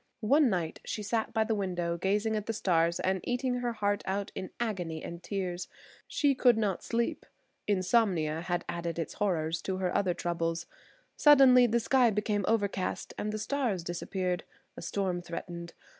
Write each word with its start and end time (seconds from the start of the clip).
One 0.25 0.49
night 0.49 0.79
she 0.83 1.03
sat 1.03 1.31
by 1.31 1.43
the 1.43 1.53
window 1.53 1.95
gazing 1.95 2.35
at 2.35 2.47
the 2.47 2.53
stars 2.57 2.99
and 2.99 3.19
eating 3.23 3.57
her 3.57 3.73
heart 3.73 4.01
out 4.07 4.31
in 4.33 4.49
agony 4.59 5.03
and 5.03 5.21
tears. 5.21 5.67
She 6.07 6.33
could 6.33 6.57
not 6.57 6.83
sleep; 6.83 7.23
insomnia 7.67 8.41
had 8.41 8.65
added 8.67 8.97
its 8.97 9.13
horrors 9.13 9.61
to 9.61 9.77
her 9.77 9.95
other 9.95 10.15
troubles. 10.15 10.65
Suddenly 11.17 11.67
the 11.67 11.79
sky 11.79 12.09
became 12.09 12.45
overcast 12.47 13.13
and 13.15 13.31
the 13.31 13.37
stars 13.37 13.83
disappeared. 13.83 14.43
A 14.75 14.81
storm 14.81 15.21
threatened. 15.21 15.75